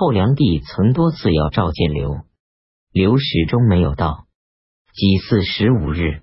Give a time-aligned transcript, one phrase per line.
[0.00, 2.20] 后梁帝曾多次要召见刘，
[2.92, 4.28] 刘始终没有到。
[4.94, 6.22] 己巳十五日，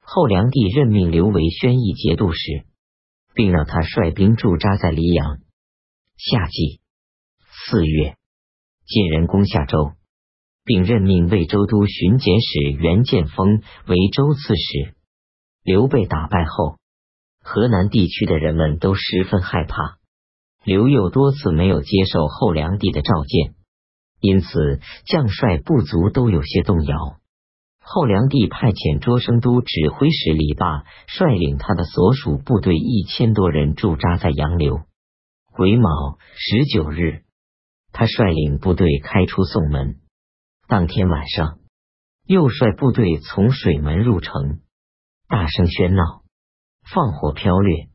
[0.00, 2.64] 后梁帝任命刘为宣义节度使，
[3.34, 5.38] 并让他率兵驻扎在黎阳。
[6.16, 6.80] 夏季
[7.66, 8.14] 四月，
[8.86, 9.94] 晋人攻下州，
[10.64, 14.94] 并任命魏州都巡检使袁建峰为州刺史。
[15.64, 16.78] 刘被打败后，
[17.42, 19.97] 河南地区的人们都十分害怕。
[20.68, 23.54] 刘又多次没有接受后梁帝的召见，
[24.20, 27.16] 因此将帅部族都有些动摇。
[27.80, 34.82] 后梁帝派遣卓生都指挥使李霸率领他的所属部队一千多人驻扎在杨柳。
[35.54, 37.22] 癸卯十九日，
[37.90, 39.96] 他率领部队开出宋门。
[40.66, 41.60] 当天晚上，
[42.26, 44.60] 又率部队从水门入城，
[45.28, 46.24] 大声喧闹，
[46.92, 47.88] 放火飘掠，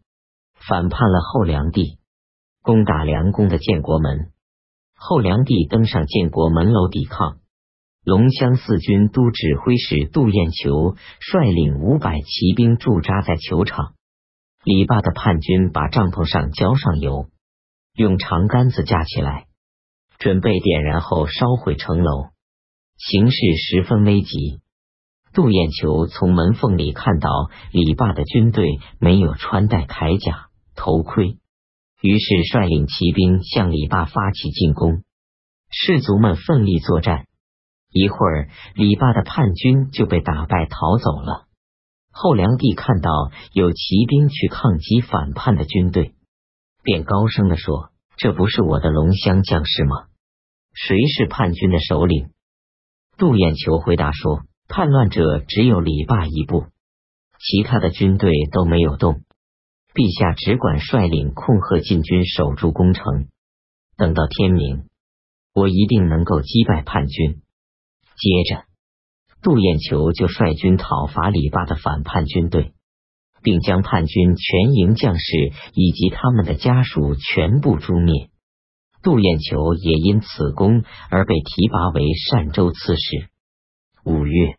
[0.55, 1.99] 反叛了后梁帝。
[2.63, 4.31] 攻打梁宫的建国门，
[4.95, 7.39] 后梁帝登上建国门楼抵抗。
[8.05, 13.95] 龙乡四军都指挥使杜彦球率领五百骑兵驻扎在球场。
[14.63, 17.27] 李霸的叛军把帐篷上浇上油，
[17.95, 19.47] 用长杆子架起来，
[20.17, 22.29] 准备点燃后烧毁城楼，
[22.97, 24.61] 形势十分危急。
[25.33, 27.29] 杜彦球从门缝里看到
[27.73, 30.47] 李霸的军队没有穿戴铠甲、
[30.77, 31.39] 头盔。
[32.03, 35.03] 于是率领骑兵向李霸发起进攻，
[35.71, 37.27] 士卒们奋力作战。
[37.89, 41.45] 一会儿，李霸的叛军就被打败逃走了。
[42.11, 43.09] 后梁帝看到
[43.53, 46.13] 有骑兵去抗击反叛的军队，
[46.83, 50.07] 便高声的说：“这不是我的龙骧将士吗？
[50.73, 52.31] 谁是叛军的首领？”
[53.17, 56.65] 杜眼球回答说：“叛乱者只有李霸一部，
[57.39, 59.21] 其他的军队都没有动。”
[59.93, 63.27] 陛下只管率领控贺禁军守住攻城，
[63.95, 64.89] 等到天明，
[65.53, 67.43] 我一定能够击败叛军。
[68.15, 68.65] 接着，
[69.43, 72.73] 杜彦球就率军讨伐李霸的反叛军队，
[73.43, 78.29] 并将叛军全营将士以及他们的家属全部诛灭。
[79.03, 83.27] 杜彦球也因此功而被提拔为善州刺史。
[84.05, 84.57] 五月。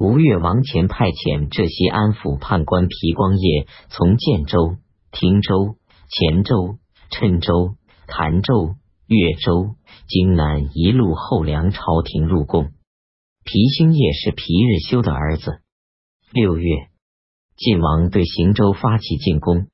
[0.00, 4.76] 吴越王前派遣浙西安抚判官皮光业从建州、
[5.10, 5.74] 汀州、
[6.08, 6.78] 黔州、
[7.10, 7.74] 郴州、
[8.06, 8.76] 潭州、
[9.08, 9.74] 越州、
[10.06, 12.70] 荆南一路后梁朝廷入贡。
[13.44, 15.62] 皮兴业是皮日休的儿子。
[16.30, 16.70] 六月，
[17.56, 19.66] 晋王对行州发起进攻，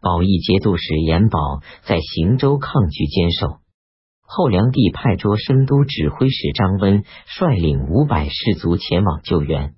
[0.00, 1.38] 保义节度使严保
[1.84, 3.61] 在行州抗拒坚守。
[4.34, 9.74] 后梁帝派捉生都指挥使张温率领五百士卒前往救援，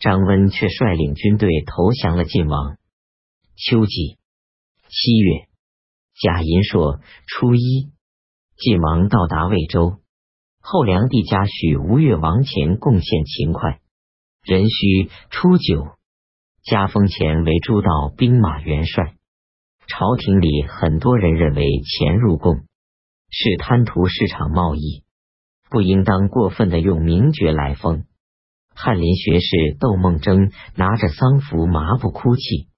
[0.00, 2.78] 张温却率领军队投降了晋王。
[3.54, 4.18] 秋季。
[4.88, 5.46] 七月。
[6.20, 6.98] 甲寅朔
[7.28, 7.92] 初一，
[8.56, 9.98] 晋王到达魏州，
[10.60, 13.78] 后梁帝嘉许吴越王前贡献勤快，
[14.42, 15.90] 壬戌初九，
[16.64, 19.14] 加封前为诸道兵马元帅。
[19.86, 22.64] 朝廷里很多人认为钱入贡。
[23.30, 25.04] 是贪图市场贸易，
[25.68, 28.04] 不应当过分的用名爵来封。
[28.74, 32.68] 翰林学士窦梦征拿着丧服麻布哭泣。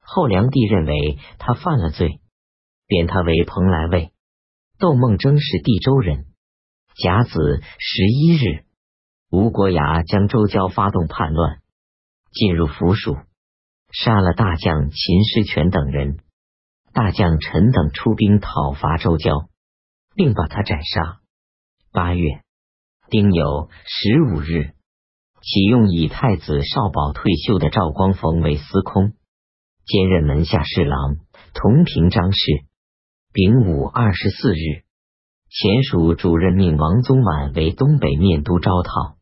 [0.00, 2.20] 后梁帝认为他犯了罪，
[2.86, 4.12] 贬他为蓬莱尉。
[4.78, 6.26] 窦梦征是地州人。
[6.96, 8.64] 甲子十一日，
[9.30, 11.58] 吴国牙将周交发动叛乱，
[12.32, 13.16] 进入府署，
[13.92, 16.20] 杀了大将秦师权等人。
[16.92, 19.49] 大将陈等出兵讨伐周交。
[20.20, 21.20] 并把他斩杀。
[21.94, 22.42] 八月
[23.08, 24.74] 丁酉十五日，
[25.40, 29.14] 启用以太子少保退休的赵光逢为司空，
[29.86, 31.16] 兼任门下侍郎，
[31.54, 32.38] 同平章事。
[33.32, 34.84] 丙午二十四日，
[35.48, 39.16] 前蜀主任命王宗婉为东北面都招讨，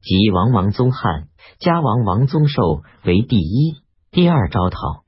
[0.00, 3.76] 即王王宗翰、加王王宗寿为第一、
[4.10, 5.04] 第二招讨，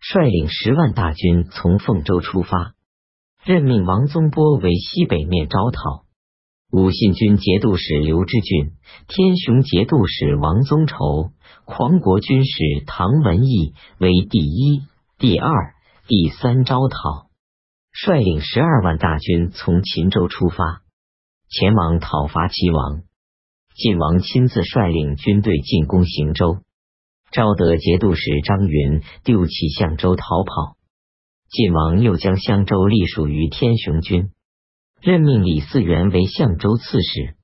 [0.00, 2.72] 率领十万大军从凤州出发。
[3.44, 6.04] 任命王宗波为西北面招讨，
[6.70, 8.74] 武信军节度使刘知俊、
[9.08, 11.32] 天雄节度使王宗畴、
[11.64, 14.82] 狂国军使唐文义为第一、
[15.18, 15.74] 第二、
[16.06, 17.30] 第三招讨，
[17.90, 20.82] 率领十二万大军从秦州出发，
[21.50, 23.02] 前往讨伐齐王。
[23.74, 26.58] 晋王亲自率领军队进攻行州，
[27.32, 30.76] 昭德节度使张云丢弃相州逃跑。
[31.52, 34.30] 晋王又将襄州隶属于天雄军，
[35.02, 37.34] 任命李嗣源为相州刺史。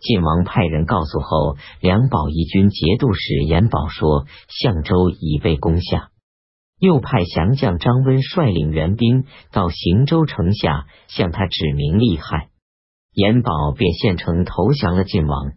[0.00, 6.08] 晋王派人告诉后梁宝义军节度使严保说，相州已被攻下，
[6.78, 12.48] 又派降将张温率领援兵到行州城下，向他指明利害。
[13.12, 15.52] 严宝便献城投降了晋王。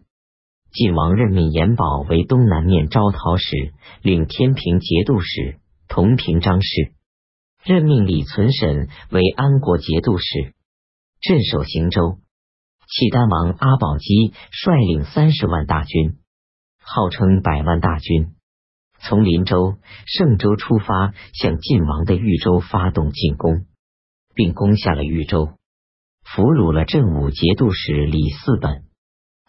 [0.74, 6.97] 晋王任命严宝为东南面招讨使，领天平节度使，同平章事。
[7.68, 10.54] 任命李存审为安国节度使，
[11.19, 12.18] 镇守行州。
[12.88, 16.16] 契丹王阿保机率领三十万大军，
[16.81, 18.36] 号称百万大军，
[19.02, 19.75] 从林州、
[20.06, 23.66] 盛州出发，向晋王的豫州发动进攻，
[24.34, 25.50] 并攻下了豫州，
[26.24, 28.86] 俘虏了镇武节度使李嗣本。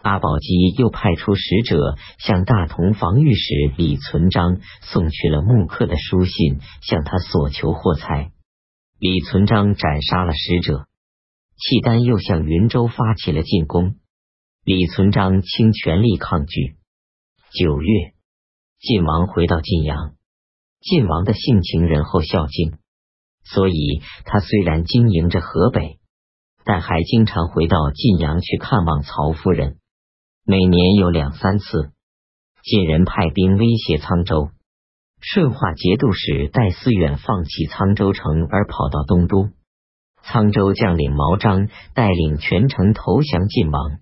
[0.02, 8.30] 阿保机又派出使者向大同防御使李存璋送去了木刻的书信，向他索求货财。
[9.00, 10.86] 李存璋斩杀了使者。
[11.56, 13.96] 契丹又向云州发起了进攻，
[14.62, 16.76] 李存璋倾全力抗拒。
[17.50, 18.14] 九月，
[18.78, 20.14] 晋王回到晋阳。
[20.80, 22.78] 晋王的性情仁厚孝敬，
[23.42, 25.98] 所以他虽然经营着河北，
[26.64, 29.78] 但还经常回到晋阳去看望曹夫人。
[30.50, 31.90] 每年有两三次，
[32.62, 34.48] 晋人派兵威胁沧州，
[35.20, 39.50] 顺化节度使戴思远放弃沧州城而跑到东都。
[40.24, 43.98] 沧州将领毛章带领全城投降晋王。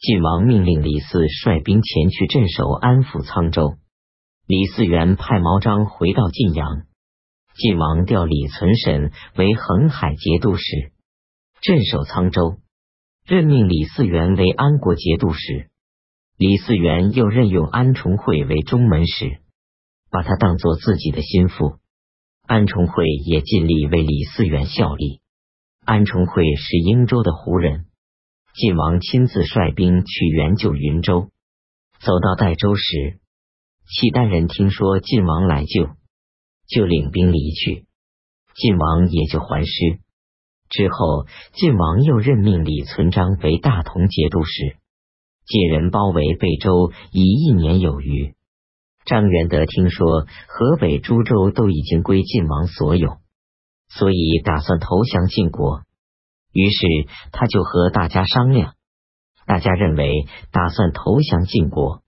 [0.00, 3.76] 晋王命令李嗣率兵前去镇守安抚沧州。
[4.48, 6.86] 李嗣源派毛章回到晋阳。
[7.54, 10.64] 晋王调李存审为恒海节度使，
[11.62, 12.56] 镇守沧州。
[13.26, 15.67] 任命李嗣源为安国节度使，
[16.38, 19.40] 李嗣源又任用安重惠为中门使，
[20.08, 21.78] 把他当做自己的心腹。
[22.46, 25.20] 安重惠也尽力为李嗣源效力。
[25.84, 27.86] 安重惠是英州的胡人，
[28.54, 31.30] 晋王亲自率兵去援救云州。
[31.98, 33.18] 走到代州时，
[33.88, 35.88] 契丹人听说晋王来救，
[36.68, 37.84] 就领兵离去，
[38.54, 39.72] 晋王也就还师。
[40.70, 44.76] 之后，晋王又任命李存璋为大同节度使。
[45.48, 48.34] 晋人包围贝州已一年有余。
[49.06, 53.16] 张元德听说河北诸州都已经归晋王所有，
[53.88, 55.84] 所以打算投降晋国。
[56.52, 56.86] 于是
[57.32, 58.74] 他就和大家商量，
[59.46, 62.02] 大家认为打算投降晋国。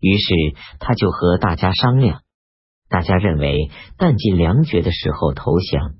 [0.00, 0.34] 于是
[0.78, 2.22] 他就和大家商量，
[2.88, 5.96] 大家认为弹尽粮绝的时候投降。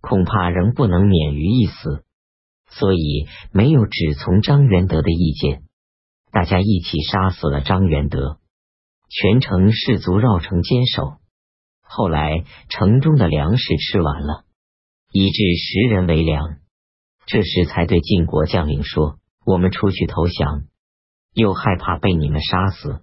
[0.00, 2.02] 恐怕仍不能免于一死，
[2.68, 5.62] 所以没有只从张元德的意见。
[6.38, 8.38] 大家一起杀死了张元德，
[9.08, 11.14] 全城士卒绕城坚守。
[11.82, 14.44] 后来城中的粮食吃完了，
[15.10, 16.58] 以致十人为粮。
[17.26, 20.62] 这时才对晋国将领说：“我们出去投降，
[21.34, 23.00] 又害怕被你们杀死，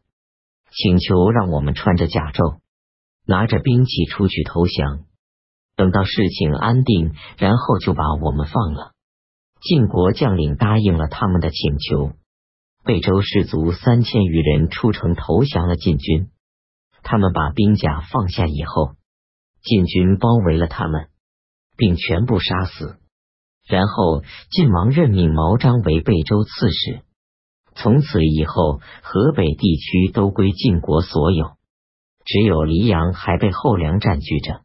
[0.71, 2.59] 请求让我们穿着甲胄，
[3.27, 5.03] 拿着兵器出去投降。”
[5.75, 8.93] 等到事情安定，然后就把我们放了。
[9.59, 12.13] 晋国将领答应了他们的请求。
[12.85, 16.29] 贝州士卒三千余人出城投降了晋军。
[17.01, 18.91] 他们把兵甲放下以后，
[19.63, 21.07] 晋军包围了他们，
[21.75, 22.97] 并全部杀死。
[23.67, 24.21] 然后
[24.51, 27.01] 晋王任命毛章为贝州刺史。
[27.73, 31.53] 从此以后，河北地区都归晋国所有，
[32.23, 34.61] 只有黎阳还被后梁占据着。